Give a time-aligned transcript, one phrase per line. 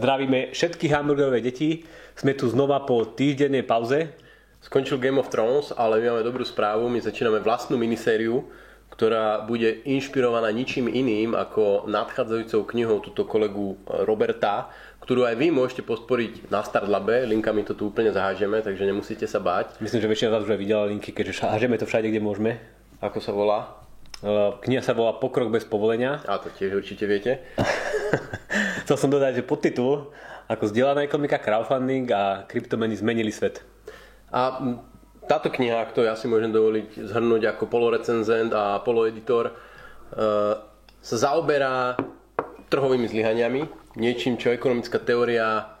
[0.00, 1.84] Zdravíme všetky hamburgerové deti.
[2.16, 4.16] Sme tu znova po týždennej pauze.
[4.64, 6.88] Skončil Game of Thrones, ale my máme dobrú správu.
[6.88, 8.48] My začíname vlastnú minisériu,
[8.88, 13.76] ktorá bude inšpirovaná ničím iným ako nadchádzajúcou knihou túto kolegu
[14.08, 14.72] Roberta,
[15.04, 17.28] ktorú aj vy môžete podporiť na Startlabe.
[17.28, 19.84] Linkami to tu úplne zahážeme, takže nemusíte sa báť.
[19.84, 22.56] Myslím, že väčšina z vás už aj videla linky, keďže hážeme to všade, kde môžeme.
[23.04, 23.84] Ako sa volá?
[24.24, 26.24] Uh, Kniha sa volá Pokrok bez povolenia.
[26.24, 27.44] A to tiež určite viete.
[28.86, 30.10] Chcel som dodať, že podtitul
[30.50, 33.62] ako zdieľaná ekonomika, crowdfunding a kryptomeny zmenili svet.
[34.34, 34.58] A
[35.30, 40.58] táto kniha, ktorú ja si môžem dovoliť zhrnúť ako polorecenzent a poloeditor, uh,
[40.98, 41.94] sa zaoberá
[42.66, 45.78] trhovými zlyhaniami, niečím, čo ekonomická teória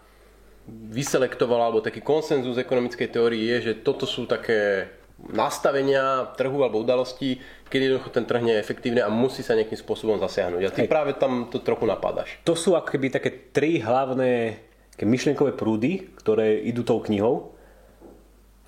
[0.70, 4.86] vyselektovala, alebo taký konsenzus ekonomickej teórii je, že toto sú také
[5.28, 7.36] nastavenia trhu alebo udalostí,
[7.68, 10.62] kedy jednoducho ten trh nie je efektívny a musí sa nejakým spôsobom zasiahnuť.
[10.64, 10.90] A ty Hej.
[10.90, 12.40] práve tam to trochu napadaš.
[12.48, 14.56] To sú akoby také tri hlavné
[15.00, 17.56] myšlienkové prúdy, ktoré idú tou knihou.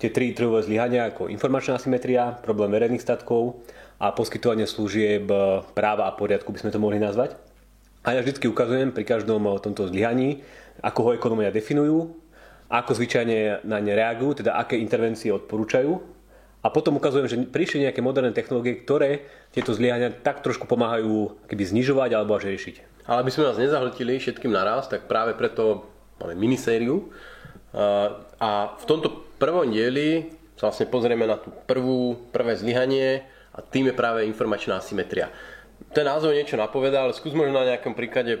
[0.01, 3.61] Tie tri trhové zlyhania ako informačná asymetria, problém verejných statkov
[4.01, 5.29] a poskytovanie služieb
[5.77, 7.37] práva a poriadku by sme to mohli nazvať.
[8.03, 10.43] A ja vždy ukazujem pri každom tomto zlyhaní,
[10.83, 12.11] ako ho ekonomia definujú,
[12.67, 16.12] ako zvyčajne na ne reagujú, teda aké intervencie odporúčajú
[16.63, 21.63] a potom ukazujem, že prišli nejaké moderné technológie, ktoré tieto zlyhania tak trošku pomáhajú keby
[21.67, 23.03] znižovať alebo až riešiť.
[23.03, 25.91] Ale aby sme vás nezahltili všetkým naraz, tak práve preto
[26.23, 27.11] máme minisériu.
[28.39, 33.91] A v tomto prvom dieli sa vlastne pozrieme na tú prvú, prvé zlyhanie a tým
[33.91, 35.27] je práve informačná asymetria
[35.91, 38.39] ten názov niečo napovedá, ale skús možno na nejakom príklade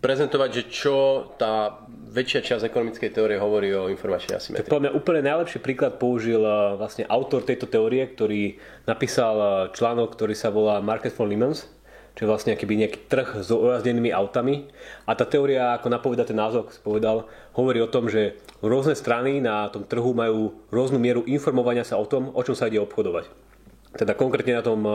[0.00, 0.96] prezentovať, že čo
[1.36, 4.66] tá väčšia časť ekonomickej teórie hovorí o informačnej asymetrii.
[4.66, 10.18] Tak mňa úplne najlepší príklad použil eh, vlastne autor tejto teórie, ktorý napísal eh, článok,
[10.18, 11.70] ktorý sa volá Market for Lemons,
[12.18, 14.66] čo je vlastne akýby nejaký trh s ojazdenými autami.
[15.06, 17.16] A tá teória, ako napoveda ten názov, ako si povedal,
[17.54, 22.04] hovorí o tom, že rôzne strany na tom trhu majú rôznu mieru informovania sa o
[22.04, 23.30] tom, o čom sa ide obchodovať.
[23.94, 24.94] Teda konkrétne na tom eh,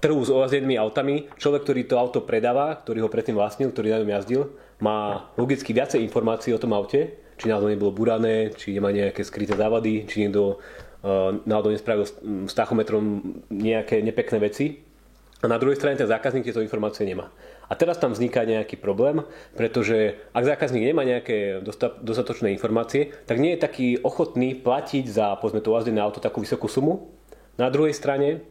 [0.00, 1.26] trhu s ojazdenými autami.
[1.40, 4.42] Človek, ktorý to auto predáva, ktorý ho predtým vlastnil, ktorý na ňom jazdil,
[4.84, 9.56] má logicky viacej informácií o tom aute, či náhodou nebolo burané, či nemá nejaké skryté
[9.56, 12.04] závady, či niekto uh, náhodou nespravil
[12.44, 14.84] s tachometrom nejaké nepekné veci.
[15.38, 17.30] A na druhej strane ten zákazník tieto informácie nemá.
[17.70, 19.22] A teraz tam vzniká nejaký problém,
[19.54, 21.62] pretože ak zákazník nemá nejaké
[22.02, 26.66] dostatočné informácie, tak nie je taký ochotný platiť za povedzme to jazdené auto takú vysokú
[26.66, 27.14] sumu.
[27.54, 28.42] Na druhej strane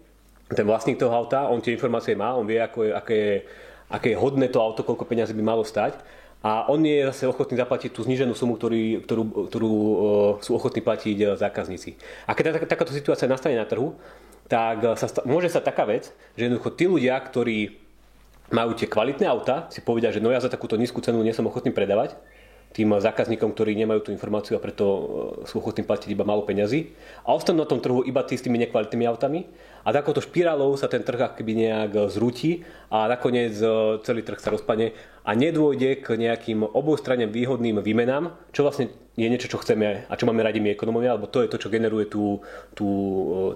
[0.48, 3.36] ten vlastník toho auta, on tie informácie má, on vie, ako je, aké, je,
[3.92, 6.00] aké je hodné to auto, koľko peniazy by malo stať.
[6.46, 9.94] A on je zase ochotný zaplatiť tú zníženú sumu, ktorý, ktorú, ktorú uh,
[10.40, 11.98] sú ochotní platiť uh, zákazníci.
[12.30, 13.98] A keď tak, takáto situácia nastane na trhu,
[14.46, 17.82] tak uh, sa, môže sa taká vec, že jednoducho tí ľudia, ktorí
[18.54, 21.44] majú tie kvalitné auta, si povedia, že no ja za takúto nízku cenu nie som
[21.50, 22.16] ochotný predávať,
[22.76, 25.02] tým zákazníkom, ktorí nemajú tú informáciu a preto e,
[25.48, 26.92] sú ochotní platiť iba málo peňazí.
[27.24, 29.48] A ostanú na tom trhu iba tí s tými nekvalitnými autami.
[29.88, 34.52] A takouto špirálou sa ten trh akoby nejak zrúti a nakoniec e, celý trh sa
[34.52, 34.92] rozpadne
[35.24, 40.28] a nedôjde k nejakým obojstranne výhodným výmenám, čo vlastne je niečo, čo chceme a čo
[40.28, 42.44] máme radi my ekonomovia, alebo to je to, čo generuje tú,
[42.76, 42.88] tú,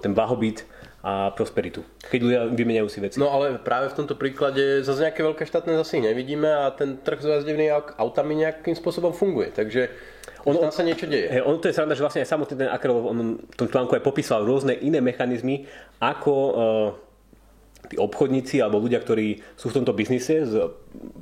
[0.00, 0.64] ten blahobyt
[1.04, 1.84] a prosperitu.
[2.08, 3.20] Keď ľudia vymeniajú si veci.
[3.20, 7.20] No ale práve v tomto príklade zase nejaké veľké štátne zase nevidíme a ten trh
[7.20, 9.52] s jazdevnými autami nejakým spôsobom funguje.
[9.52, 9.92] Takže
[10.46, 11.30] on, tam sa niečo deje.
[11.30, 13.94] Hey, on to je sranda, že vlastne aj samotný ten Akrel on v tom článku
[13.94, 15.66] aj popísal rôzne iné mechanizmy,
[16.02, 16.56] ako uh,
[17.90, 20.54] tí obchodníci alebo ľudia, ktorí sú v tomto biznise s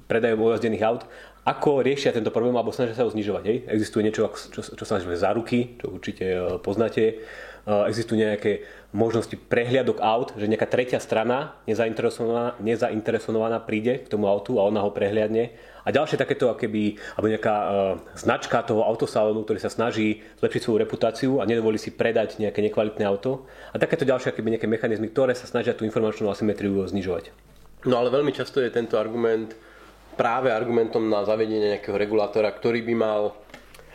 [0.08, 1.02] predajom ojazdených aut,
[1.44, 3.44] ako riešia tento problém alebo snažia sa ho znižovať.
[3.48, 3.56] Hej?
[3.72, 7.24] Existuje niečo, čo, čo sa nazýva záruky, čo určite uh, poznáte
[7.66, 14.58] existujú nejaké možnosti prehliadok aut, že nejaká tretia strana nezainteresovaná, nezainteresovaná príde k tomu autu
[14.58, 15.54] a ona ho prehliadne.
[15.86, 17.70] A ďalšie takéto, akéby, alebo nejaká uh,
[18.12, 23.06] značka toho autosalónu, ktorý sa snaží zlepšiť svoju reputáciu a nedovolí si predať nejaké nekvalitné
[23.08, 23.48] auto.
[23.72, 27.32] A takéto ďalšie akéby nejaké mechanizmy, ktoré sa snažia tú informačnú asymetriu znižovať.
[27.88, 29.56] No ale veľmi často je tento argument
[30.20, 33.32] práve argumentom na zavedenie nejakého regulátora, ktorý by mal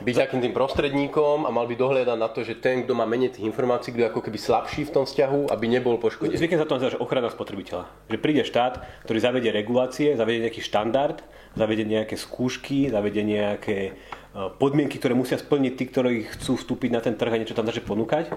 [0.04, 3.40] byť takým tým prostredníkom a mal by dohľadať na to, že ten, kto má menej
[3.40, 6.36] tých informácií, kto je ako keby slabší v tom vzťahu, aby nebol poškodený.
[6.36, 7.88] Zvykne sa to nazýva, že ochrana spotrebiteľa.
[8.12, 11.24] Že príde štát, ktorý zavedie regulácie, zavedie nejaký štandard,
[11.56, 13.92] zavedie nejaké skúšky, zavedie nejaké e,
[14.60, 17.88] podmienky, ktoré musia splniť tí, ktorí chcú vstúpiť na ten trh a niečo tam začať
[17.88, 18.36] ponúkať.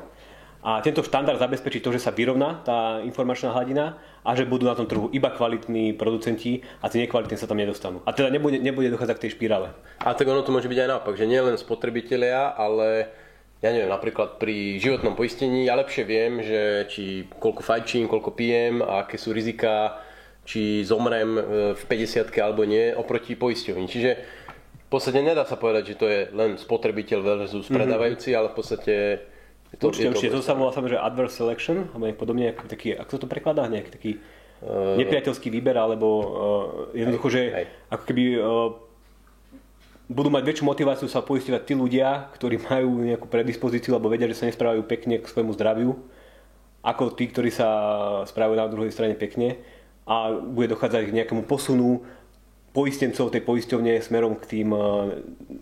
[0.59, 3.95] A tento štandard zabezpečí to, že sa vyrovná tá informačná hladina
[4.27, 8.03] a že budú na tom trhu iba kvalitní producenti a tie nekvalitní sa tam nedostanú.
[8.03, 9.71] A teda nebude, nebude dochádzať k tej špirále.
[10.03, 13.07] A tak ono to môže byť aj naopak, že nie len spotrebitelia, ale
[13.63, 18.83] ja neviem, napríklad pri životnom poistení ja lepšie viem, že či koľko fajčím, koľko pijem
[18.83, 20.03] a aké sú rizika,
[20.43, 21.43] či zomrem e,
[21.79, 23.87] v 50 alebo nie oproti poisťovni.
[23.87, 24.11] Čiže
[24.87, 28.95] v podstate nedá sa povedať, že to je len spotrebiteľ versus predávajúci, ale v podstate
[29.77, 32.97] to, Určite, je to určite, to sa volá samozrejme adverse selection, alebo podobne, ako taký,
[32.97, 34.13] ako sa to prekladá, nejaký taký
[34.65, 36.27] uh, nepriateľský výber, alebo uh,
[36.97, 37.67] jednoducho, že hej.
[37.93, 38.73] ako keby uh,
[40.09, 44.41] budú mať väčšiu motiváciu sa poisťovať tí ľudia, ktorí majú nejakú predispozíciu alebo vedia, že
[44.41, 46.01] sa nesprávajú pekne k svojmu zdraviu,
[46.81, 47.69] ako tí, ktorí sa
[48.25, 49.61] správajú na druhej strane pekne
[50.09, 52.09] a bude dochádzať k nejakému posunu
[52.79, 55.11] poistencov tej poisťovne smerom k tým uh,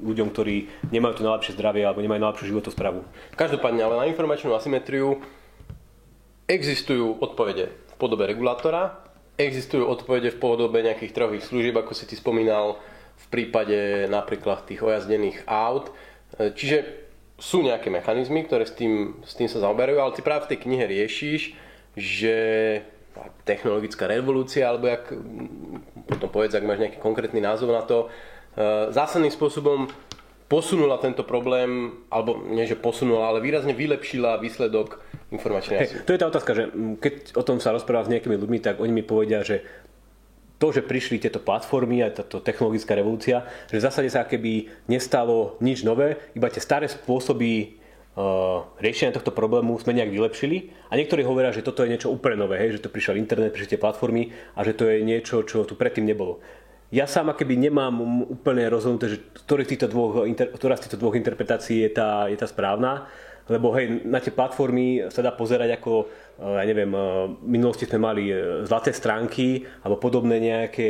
[0.04, 3.00] ľuďom, ktorí nemajú to najlepšie zdravie alebo nemajú najlepšiu životosprávu.
[3.40, 5.24] Každopádne, ale na informačnú asymetriu
[6.44, 9.00] existujú odpovede v podobe regulátora,
[9.40, 12.76] existujú odpovede v podobe nejakých trhových služieb, ako si ty spomínal
[13.16, 15.88] v prípade napríklad tých ojazdených aut.
[16.36, 17.08] E, Čiže
[17.40, 20.58] sú nejaké mechanizmy, ktoré s tým, s tým sa zaoberajú, ale ty práve v tej
[20.68, 21.40] knihe riešiš,
[21.96, 22.36] že
[23.44, 25.12] technologická revolúcia, alebo jak,
[26.06, 28.06] potom povedz, ak máš nejaký konkrétny názov na to,
[28.56, 29.90] e, zásadným spôsobom
[30.46, 35.02] posunula tento problém, alebo nie, že posunula, ale výrazne vylepšila výsledok
[35.34, 38.38] informačnej Hej, to je tá otázka, že mm, keď o tom sa rozprávam s nejakými
[38.38, 39.66] ľuďmi, tak oni mi povedia, že
[40.56, 45.60] to, že prišli tieto platformy a táto technologická revolúcia, že v zásade sa keby nestalo
[45.60, 47.75] nič nové, iba tie staré spôsoby
[48.80, 52.56] riešenia tohto problému sme nejak vylepšili a niektorí hovoria, že toto je niečo úplne nové,
[52.56, 55.76] hej, že to prišiel internet, prišli tie platformy a že to je niečo, čo tu
[55.76, 56.40] predtým nebolo.
[56.88, 57.98] Ja sám keby nemám
[58.30, 60.24] úplne rozhodnuté, že z týchto dvoch,
[60.56, 63.04] ktorá z týchto dvoch interpretácií je tá, je tá správna,
[63.52, 66.08] lebo hej, na tie platformy sa dá pozerať ako,
[66.40, 68.32] ja neviem, v minulosti sme mali
[68.64, 70.88] zlaté stránky alebo podobné nejaké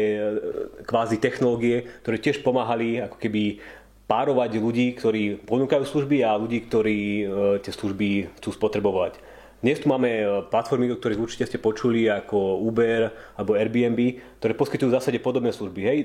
[0.87, 3.61] kvázi technológie, ktoré tiež pomáhali ako keby
[4.07, 7.27] párovať ľudí, ktorí ponúkajú služby a ľudí, ktorí
[7.63, 9.19] tie služby chcú spotrebovať.
[9.67, 14.95] Dnes tu máme platformy, o ktorých určite ste počuli, ako Uber alebo Airbnb, ktoré poskytujú
[14.95, 15.81] v zásade podobné služby.
[15.83, 15.99] Hej,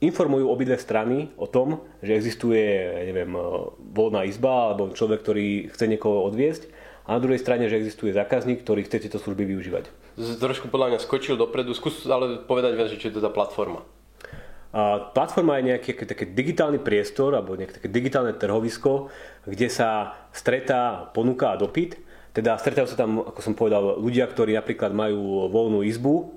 [0.00, 2.62] informujú obidve strany o tom, že existuje,
[3.04, 3.32] neviem,
[3.92, 6.72] voľná izba alebo človek, ktorý chce niekoho odviesť
[7.04, 9.84] a na druhej strane, že existuje zákazník, ktorý chce tieto služby využívať.
[10.16, 13.84] Trošku podľa mňa skočil dopredu, skús ale povedať viac, čo je to za platforma.
[14.74, 19.08] A platforma je nejaký taký digitálny priestor alebo nejaké také digitálne trhovisko,
[19.46, 21.96] kde sa stretá ponuka a dopyt.
[22.36, 26.28] Teda stretajú sa tam, ako som povedal, ľudia, ktorí napríklad majú voľnú izbu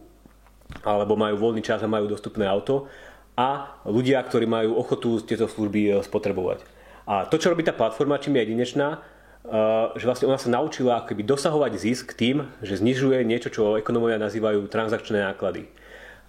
[0.87, 2.87] alebo majú voľný čas a majú dostupné auto
[3.35, 6.63] a ľudia, ktorí majú ochotu tieto služby spotrebovať.
[7.09, 9.01] A to, čo robí tá platforma, čím je jedinečná,
[9.97, 14.67] že vlastne ona sa naučila akoby dosahovať zisk tým, že znižuje niečo, čo ekonomovia nazývajú
[14.67, 15.71] transakčné náklady.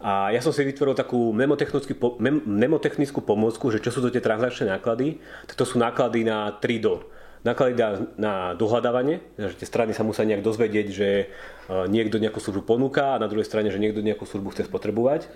[0.00, 5.20] A ja som si vytvoril takú mnemotechnickú pomôcku, že čo sú to tie transakčné náklady.
[5.52, 7.04] To sú náklady na 3DO.
[7.44, 11.28] Náklady na, na dohľadávanie, že tie strany sa musia nejak dozvedieť, že
[11.92, 15.28] niekto nejakú službu ponúka a na druhej strane, že niekto nejakú službu chce spotrebovať.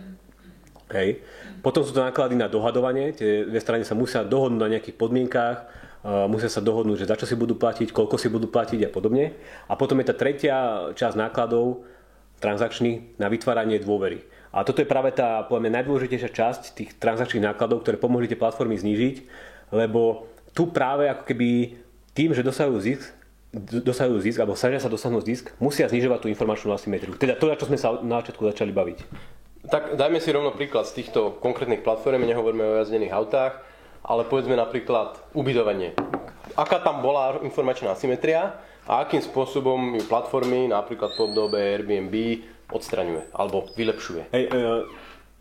[0.92, 1.24] Hej.
[1.64, 5.56] Potom sú to náklady na dohadovanie, tie dve strany sa musia dohodnúť na nejakých podmienkách,
[6.04, 8.90] uh, musia sa dohodnúť, že za čo si budú platiť, koľko si budú platiť a
[8.92, 9.32] podobne.
[9.64, 11.88] A potom je tá tretia časť nákladov
[12.44, 14.28] transakčných na vytváranie dôvery.
[14.54, 18.78] A toto je práve tá povedzme, najdôležitejšia časť tých transakčných nákladov, ktoré pomohli tie platformy
[18.78, 19.26] znížiť,
[19.74, 21.74] lebo tu práve ako keby
[22.14, 23.10] tým, že dosahujú zisk,
[23.82, 27.18] dosahujú zisk alebo snažia sa dosiahnuť zisk, musia znižovať tú informačnú asymetriu.
[27.18, 28.98] Teda to, na čo sme sa na začiatku začali baviť.
[29.66, 33.58] Tak dajme si rovno príklad z týchto konkrétnych platform, nehovoríme o jazdených autách,
[34.06, 35.98] ale povedzme napríklad ubytovanie.
[36.54, 38.54] Aká tam bola informačná asymetria
[38.86, 42.14] a akým spôsobom ju platformy, napríklad po obdobe Airbnb,
[42.70, 44.30] odstraňuje alebo vylepšuje?
[44.32, 44.60] Hej, e,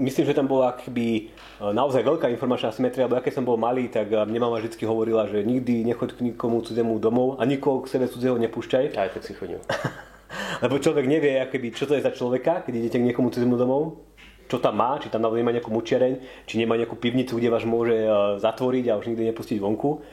[0.02, 1.30] myslím, že tam bola akby
[1.62, 5.46] naozaj veľká informačná asymetria, lebo keď som bol malý, tak mne mama vždy hovorila, že
[5.46, 8.98] nikdy nechoď k nikomu cudzemu domov a nikoho k sebe cudzieho nepúšťaj.
[8.98, 9.62] Aj tak si chodil.
[10.64, 14.02] lebo človek nevie, akoby, čo to je za človeka, keď idete k niekomu cudzemu domov
[14.54, 17.96] čo tam má, či tam nemá nejakú mučereň, či nemá nejakú pivnicu, kde vás môže
[18.38, 20.04] zatvoriť a už nikdy nepustiť vonku.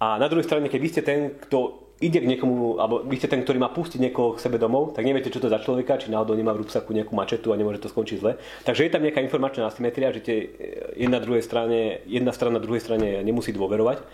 [0.00, 3.32] A na druhej strane, keď vy ste ten, kto ide k niekomu, alebo vy ste
[3.32, 5.96] ten, ktorý má pustiť niekoho k sebe domov, tak neviete, čo to je za človeka,
[5.96, 8.36] či náhodou nemá v rúbsaku nejakú mačetu a nemôže to skončiť zle.
[8.68, 10.36] Takže je tam nejaká informačná asymetria, že tie
[10.92, 14.04] jedna, druhej strane, jedna strana druhej strane nemusí dôverovať.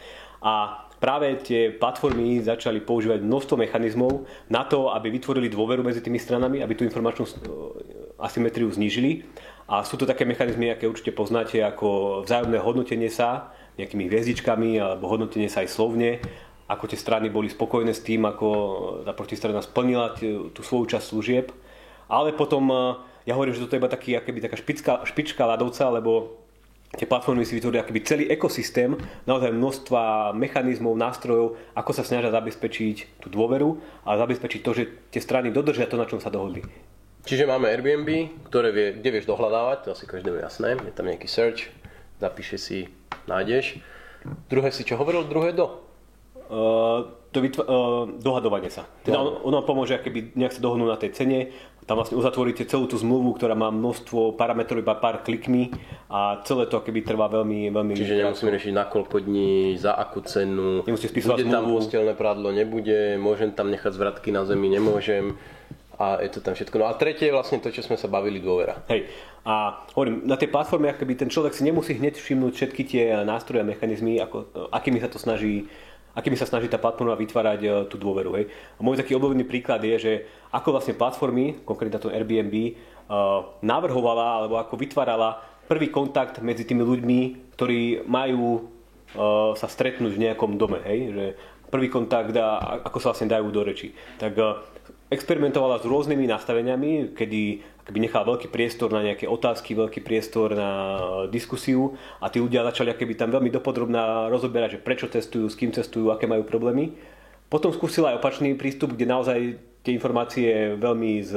[0.47, 6.23] A práve tie platformy začali používať množstvo mechanizmov na to, aby vytvorili dôveru medzi tými
[6.23, 7.27] stranami, aby tú informačnú
[8.23, 9.27] asymetriu znížili.
[9.67, 15.09] A sú to také mechanizmy, aké určite poznáte, ako vzájomné hodnotenie sa nejakými hviezdičkami alebo
[15.09, 16.21] hodnotenie sa aj slovne,
[16.73, 18.49] ako tie strany boli spokojné s tým, ako
[19.05, 20.17] tá protistrana splnila
[20.57, 21.47] tú svoju časť služieb.
[22.09, 22.65] Ale potom,
[23.29, 26.41] ja hovorím, že toto je iba taký, akoby taká špička, špička ľadovca, lebo
[26.97, 28.97] tie platformy si vytvorili akoby celý ekosystém,
[29.29, 35.21] naozaj množstva mechanizmov, nástrojov, ako sa snažia zabezpečiť tú dôveru a zabezpečiť to, že tie
[35.21, 36.65] strany dodržia to, na čom sa dohodli.
[37.23, 38.09] Čiže máme Airbnb,
[38.51, 41.71] ktoré vie, kde vieš dohľadávať, to asi každému jasné, je tam nejaký search,
[42.19, 42.79] zapíše si
[43.31, 43.79] nájdeš.
[44.51, 45.31] Druhé si čo hovoril?
[45.31, 45.92] Druhé do?
[46.53, 48.85] Uh, to vytva- uh, dohadovanie sa.
[49.01, 51.49] Teda on, ono pomôže, keby nejak sa dohodnú na tej cene,
[51.89, 55.73] tam vlastne uzatvoríte celú tú zmluvu, ktorá má množstvo parametrov iba pár klikmi
[56.13, 60.21] a celé to keby trvá veľmi, veľmi Čiže nemusíme riešiť na koľko dní, za akú
[60.23, 61.83] cenu, Nemusíte bude tam zmluvu.
[61.83, 65.35] postelné prádlo, nebude, môžem tam nechať zvratky na zemi, nemôžem
[65.99, 66.77] a je to tam všetko.
[66.79, 68.83] No a tretie je vlastne to, čo sme sa bavili, dôvera.
[68.91, 69.11] Hej.
[69.43, 73.63] A hovorím, na tej platforme akoby ten človek si nemusí hneď všimnúť všetky tie nástroje
[73.63, 75.67] a mechanizmy, ako, akými sa to snaží
[76.13, 78.37] akými sa snaží tá platforma vytvárať e, tú dôveru.
[78.37, 78.53] Hej.
[78.77, 80.13] A môj taký obľúbený príklad je, že
[80.53, 82.73] ako vlastne platformy, konkrétne to Airbnb, e,
[83.65, 87.21] navrhovala alebo ako vytvárala prvý kontakt medzi tými ľuďmi,
[87.57, 88.61] ktorí majú e,
[89.57, 90.85] sa stretnúť v nejakom dome.
[90.85, 90.99] Hej.
[91.13, 91.25] Že
[91.73, 93.97] prvý kontakt a ako sa vlastne dajú do reči.
[94.21, 94.33] Tak
[95.13, 97.41] experimentovala s rôznymi nastaveniami, kedy
[97.85, 101.93] akoby nechal veľký priestor na nejaké otázky, veľký priestor na e, diskusiu
[102.23, 106.09] a tí ľudia začali akoby tam veľmi dopodrobná rozoberať, že prečo testujú, s kým testujú,
[106.09, 106.97] aké majú problémy.
[107.53, 109.39] Potom skúsila aj opačný prístup, kde naozaj
[109.85, 111.37] tie informácie veľmi z,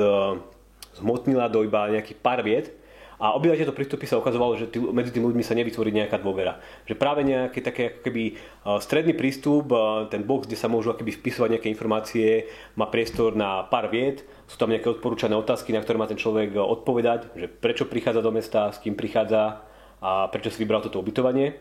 [0.95, 2.71] zmotnila do iba nejakých pár viet
[3.15, 6.59] a obidva tieto prístupy sa ukazovalo, že tý, medzi tými ľuďmi sa nevytvorí nejaká dôvera.
[6.83, 10.91] Že práve nejaký také ako keby uh, stredný prístup, uh, ten box, kde sa môžu
[10.91, 15.79] akoby vpisovať nejaké informácie, má priestor na pár viet, sú tam nejaké odporúčané otázky, na
[15.79, 19.63] ktoré má ten človek uh, odpovedať, že prečo prichádza do mesta, s kým prichádza
[20.03, 21.55] a prečo si vybral toto ubytovanie.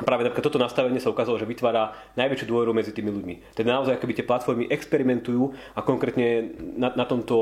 [0.00, 3.52] Práve napríklad toto nastavenie sa ukázalo, že vytvára najväčšiu dôveru medzi tými ľuďmi.
[3.52, 7.36] Teda naozaj akoby tie platformy experimentujú a konkrétne na, na tomto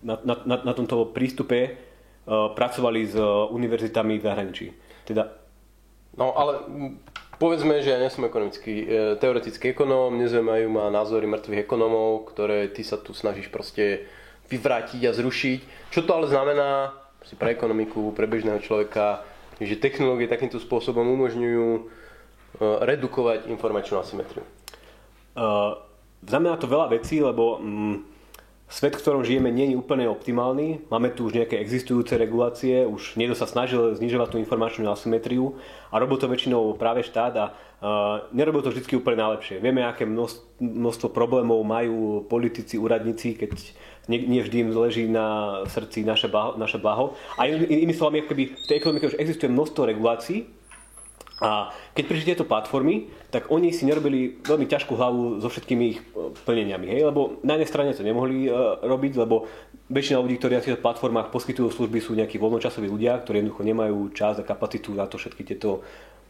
[0.00, 1.89] na, na, na tomto prístupe
[2.30, 4.66] pracovali s uh, univerzitami v zahraničí.
[5.02, 5.40] Teda,
[6.18, 6.58] No ale
[7.38, 8.86] povedzme, že ja nie som ekonomický, e,
[9.22, 14.10] teoretický ekonóm, nezaujímajú ma názory mŕtvych ekonómov, ktoré ty sa tu snažíš proste
[14.50, 15.60] vyvrátiť a zrušiť.
[15.94, 16.92] Čo to ale znamená
[17.38, 19.22] pre ekonomiku, pre bežného človeka,
[19.62, 21.82] že technológie takýmto spôsobom umožňujú e,
[22.84, 24.42] redukovať informačnú asymetriu.
[25.38, 25.78] uh,
[26.26, 27.96] znamená to veľa vecí, lebo mm,
[28.70, 30.86] svet, v ktorom žijeme, nie je úplne optimálny.
[30.88, 35.58] Máme tu už nejaké existujúce regulácie, už niekto sa snažil znižovať tú informačnú asymetriu
[35.90, 39.58] a robil to väčšinou práve štát a uh, nerobil to vždy úplne najlepšie.
[39.58, 43.50] Vieme, aké množstvo, problémov majú politici, úradníci, keď
[44.06, 46.54] nie, nie vždy im leží na srdci naše blaho.
[46.54, 47.18] Naše blaho.
[47.36, 50.46] A in, in, inými slovami, akoby v tej ekonomike už existuje množstvo regulácií,
[51.40, 55.98] a keď prišli tieto platformy, tak oni si nerobili veľmi ťažkú hlavu so všetkými ich
[56.04, 56.84] e, plneniami.
[56.92, 57.08] Hej?
[57.08, 59.48] Lebo na jednej strane to nemohli uh, robiť, lebo
[59.88, 63.98] väčšina ľudí, ktorí na týchto platformách poskytujú služby, sú nejakí voľnočasoví ľudia, ktorí jednoducho nemajú
[64.12, 65.80] čas a kapacitu na to všetky tieto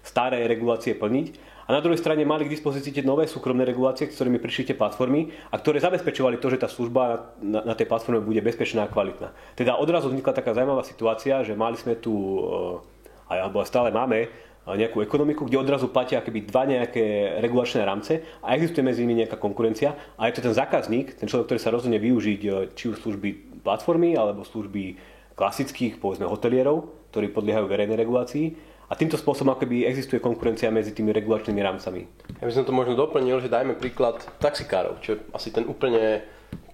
[0.00, 1.58] staré regulácie plniť.
[1.68, 5.30] A na druhej strane mali k dispozícii tie nové súkromné regulácie, ktorými prišli tie platformy
[5.50, 9.30] a ktoré zabezpečovali to, že tá služba na, na tej platforme bude bezpečná a kvalitná.
[9.54, 12.82] Teda odrazu vznikla taká zaujímavá situácia, že mali sme tu, uh,
[13.30, 18.84] alebo stále máme, nejakú ekonomiku, kde odrazu platia akoby dva nejaké regulačné rámce a existuje
[18.84, 22.40] medzi nimi nejaká konkurencia a je to ten zákazník, ten človek, ktorý sa rozhodne využiť
[22.44, 25.00] e, či už služby platformy alebo služby
[25.32, 28.46] klasických, povedzme, hotelierov, ktorí podliehajú verejnej regulácii
[28.90, 32.00] a týmto spôsobom akoby existuje konkurencia medzi tými regulačnými rámcami.
[32.42, 36.20] Ja by som to možno doplnil, že dajme príklad taxikárov, čo je asi ten úplne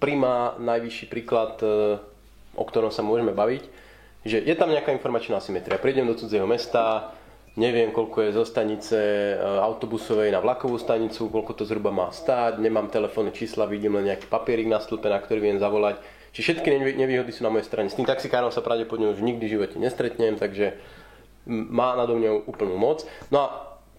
[0.03, 2.01] primá, najvyšší príklad, e,
[2.57, 3.63] o ktorom sa môžeme baviť,
[4.27, 5.79] že je tam nejaká informačná asymetria.
[5.79, 7.15] Prídem do cudzieho mesta,
[7.57, 12.61] neviem, koľko je zo stanice e, autobusovej na vlakovú stanicu, koľko to zhruba má stáť,
[12.61, 15.97] nemám telefónne čísla, vidím len nejaký papierik na stĺpe, na ktorý viem zavolať.
[16.37, 17.89] Čiže všetky nevýhody sú na mojej strane.
[17.89, 20.77] S tým taxikárom sa pravdepodobne už nikdy v živote nestretnem, takže
[21.49, 23.09] má nado mňou úplnú moc.
[23.33, 23.45] No a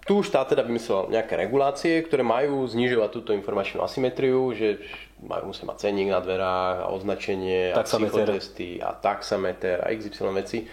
[0.06, 4.80] tu štát teda vymyslel nejaké regulácie, ktoré majú znižovať túto informačnú asymetriu, že
[5.20, 8.24] majú musia mať cenník na dverách a označenie Taxameter.
[8.24, 10.64] a psychotesty a taxameter a XY veci.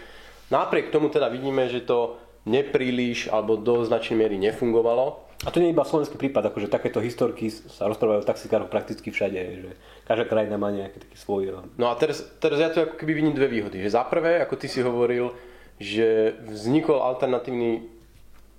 [0.54, 5.26] Napriek tomu teda vidíme, že to nepríliš alebo do značnej miery nefungovalo.
[5.44, 9.12] A to nie je iba slovenský prípad, akože takéto historky sa rozprávajú o taxikároch prakticky
[9.12, 9.70] všade, že
[10.08, 11.60] každá krajina má nejaký taký svoj...
[11.76, 13.84] No a teraz, teraz ja tu ako keby vidím dve výhody.
[13.84, 15.36] Že za prvé, ako ty si hovoril,
[15.76, 17.84] že vznikol alternatívny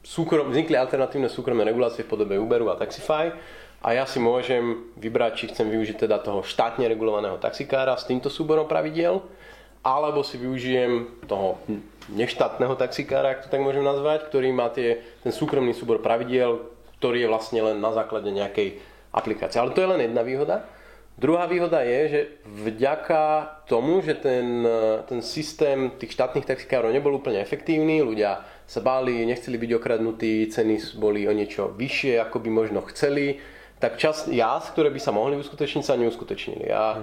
[0.05, 3.33] súkrom, vznikli alternatívne súkromné regulácie v podobe Uberu a Taxify
[3.83, 8.28] a ja si môžem vybrať, či chcem využiť teda toho štátne regulovaného taxikára s týmto
[8.28, 9.25] súborom pravidiel,
[9.87, 11.62] alebo si využijem toho
[12.11, 16.66] neštátneho taxikára, ak to tak môžem nazvať, ktorý má tie, ten súkromný súbor pravidiel,
[16.99, 18.83] ktorý je vlastne len na základe nejakej
[19.14, 19.62] aplikácie.
[19.62, 20.66] Ale to je len jedna výhoda.
[21.16, 23.23] Druhá výhoda je, že vďaka
[23.71, 24.66] tomu, že ten,
[25.09, 30.99] ten systém tých štátnych taxikárov nebol úplne efektívny, ľudia sa báli, nechceli byť okradnutí, ceny
[31.00, 33.40] boli o niečo vyššie, ako by možno chceli,
[33.81, 36.69] tak čas jazd, ktoré by sa mohli uskutočniť, sa neuskutočnili.
[36.69, 37.00] A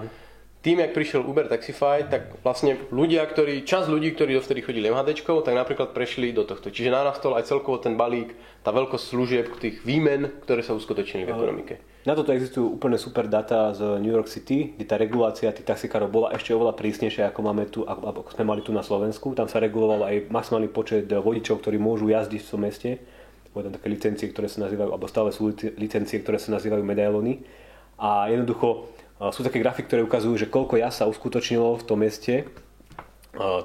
[0.64, 5.20] tým, jak prišiel Uber Taxify, tak vlastne ľudia, ktorí, čas ľudí, ktorí dovtedy chodili MHD,
[5.20, 6.72] tak napríklad prešli do tohto.
[6.72, 8.32] Čiže narastol aj celkovo ten balík,
[8.64, 11.76] tá veľkosť služieb, tých výmen, ktoré sa uskutočnili v ekonomike.
[12.08, 16.08] Na toto existujú úplne super data z New York City, kde tá regulácia tých taxikárov
[16.08, 19.36] bola ešte oveľa prísnejšia, ako, máme tu, ako sme mali tu na Slovensku.
[19.36, 23.04] Tam sa reguloval aj maximálny počet vodičov, ktorí môžu jazdiť v tom meste.
[23.52, 27.44] Boli tam také licencie, ktoré sa nazývajú, alebo stále sú licencie, ktoré sa nazývajú medailony.
[28.00, 28.90] A jednoducho
[29.32, 32.50] sú také grafy, ktoré ukazujú, že koľko ja sa uskutočnilo v tom meste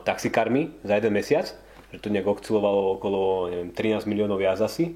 [0.07, 1.51] taxikármi za jeden mesiac,
[1.91, 4.87] že to nejak oscilovalo okolo neviem, 13 miliónov jazd asi.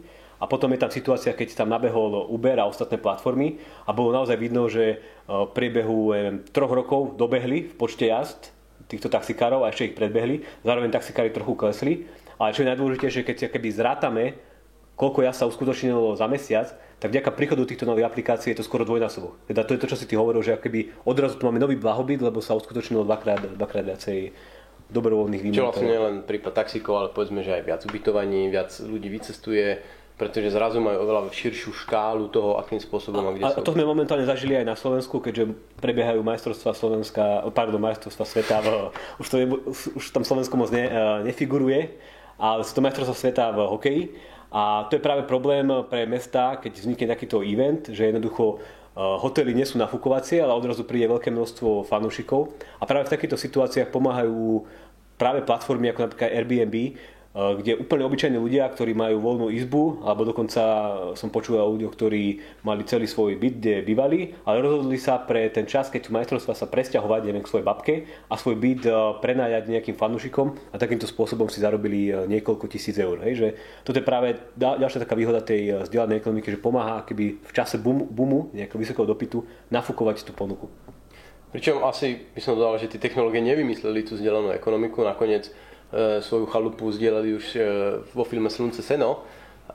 [0.43, 4.35] A potom je tam situácia, keď tam nabehol Uber a ostatné platformy a bolo naozaj
[4.35, 4.99] vidno, že
[5.31, 8.51] v priebehu neviem, troch rokov dobehli v počte jazd
[8.91, 10.43] týchto taxikárov a ešte ich predbehli.
[10.67, 12.11] Zároveň taxikári trochu klesli.
[12.43, 14.25] Ale čo je najdôležitejšie, keď keby zrátame,
[14.99, 18.87] koľko ja sa uskutočnilo za mesiac, tak vďaka príchodu týchto nových aplikácií je to skoro
[18.87, 19.35] dvojnásobok.
[19.51, 22.23] Teda to je to, čo si ty hovoril, že akoby odrazu tu máme nový blahobyt,
[22.23, 24.31] lebo sa uskutočnilo dvakrát, dvakrát viacej
[24.87, 25.59] dobrovoľných výmen.
[25.59, 29.83] Čo vlastne nie len prípad taxikov, ale povedzme, že aj viac ubytovaní, viac ľudí vycestuje,
[30.15, 33.67] pretože zrazu majú oveľa širšiu škálu toho, akým spôsobom a, a kde a sú.
[33.67, 38.95] To sme momentálne zažili aj na Slovensku, keďže prebiehajú majstrovstvá Slovenska, pardon, majstrovstvá sveta, v,
[39.19, 39.47] už, to je,
[39.99, 40.87] už tam Slovensko moc ne,
[41.27, 41.99] nefiguruje,
[42.39, 44.03] ale sú to majstrovstvá sveta v hokeji
[44.53, 49.57] a to je práve problém pre mesta, keď vznikne takýto event, že jednoducho eh, hotely
[49.57, 52.53] nie sú nafúkovacie, ale odrazu príde veľké množstvo fanúšikov.
[52.77, 54.69] A práve v takýchto situáciách pomáhajú
[55.17, 57.01] práve platformy ako napríklad Airbnb,
[57.33, 60.63] kde úplne obyčajní ľudia, ktorí majú voľnú izbu, alebo dokonca
[61.17, 65.49] som počul o ľuďoch, ktorí mali celý svoj byt, kde bývali, ale rozhodli sa pre
[65.49, 67.95] ten čas, keď sú majstrovstvá sa presťahovať neviem, k svojej babke
[68.29, 68.93] a svoj byt eh,
[69.25, 73.17] prenájať nejakým fanúšikom a takýmto spôsobom si zarobili eh, niekoľko tisíc eur.
[73.25, 73.33] Hej?
[73.41, 73.49] Že
[73.81, 78.53] toto je práve ďalšia taká výhoda tej vzdielanej ekonomiky, že pomáha keby v čase boomu,
[78.53, 79.41] nejakého vysokého dopytu
[79.73, 80.69] nafúkovať tú ponuku.
[81.53, 85.53] Pričom asi by som dodal, že tie technológie nevymysleli tú vzdelanú ekonomiku, nakoniec
[86.25, 87.61] svoju chalupu zdieľali už e,
[88.17, 89.23] vo filme Slunce seno,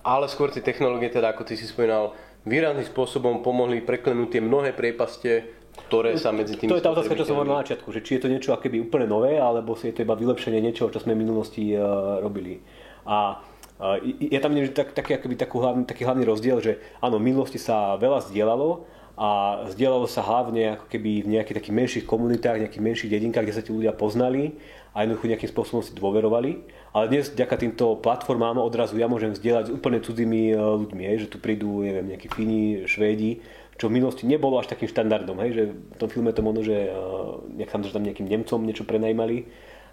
[0.02, 4.74] ale skôr tie technológie, teda ako ty si spomínal, výrazným spôsobom pomohli preklenúť tie mnohé
[4.74, 5.54] priepaste,
[5.88, 8.18] ktoré sa medzi tými To je tá otázka, čo som hovoril na začiatku, že či
[8.18, 11.14] je to niečo akéby úplne nové, alebo si je to iba vylepšenie niečoho, čo sme
[11.14, 12.66] v minulosti uh, robili.
[13.06, 13.38] A
[13.78, 17.62] uh, je tam tak, taký, akoby, takú hlavný, taký hlavný rozdiel, že áno, v minulosti
[17.62, 22.86] sa veľa zdieľalo, a zdieľalo sa hlavne ako keby v nejakých takých menších komunitách, nejakých
[22.86, 24.54] menších dedinkách, kde sa tí ľudia poznali
[24.98, 26.66] a jednoducho nejakým spôsobom si dôverovali.
[26.90, 31.18] Ale dnes vďaka týmto platformám odrazu ja môžem zdieľať s úplne cudzými e, ľuďmi, hej,
[31.22, 33.46] že tu prídu neviem, nejakí Fíni, Švédi,
[33.78, 36.90] čo v minulosti nebolo až takým štandardom, hej, že v tom filme to možno, že
[36.90, 39.46] uh, nech tam, že tam nejakým Nemcom niečo prenajmali,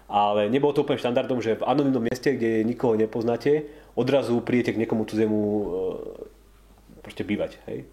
[0.09, 4.81] ale nebolo to úplne štandardom, že v anonimnom mieste, kde nikoho nepoznáte, odrazu prídete k
[4.81, 5.61] niekomu cudzemu uh,
[7.05, 7.61] proste bývať.
[7.69, 7.85] Hej.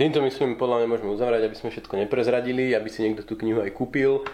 [0.00, 3.60] Týmto myslím, podľa mňa môžeme uzavrieť, aby sme všetko neprezradili, aby si niekto tú knihu
[3.60, 4.24] aj kúpil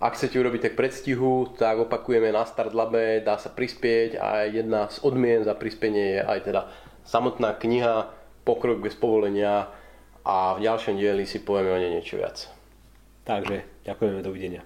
[0.00, 5.04] ak chcete urobiť tak predstihu, tak opakujeme na Start dá sa prispieť a jedna z
[5.04, 6.62] odmien za prispenie je aj teda
[7.04, 8.08] samotná kniha
[8.40, 9.68] Pokrok bez povolenia
[10.24, 12.48] a v ďalšom dieli si povieme o nej niečo viac.
[13.28, 14.64] Takže ďakujeme, dovidenia.